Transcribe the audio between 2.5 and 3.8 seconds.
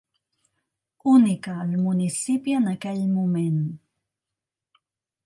en aquell moment.